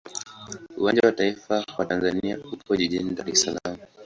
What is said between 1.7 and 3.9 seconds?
wa Tanzania upo jijini Dar es Salaam.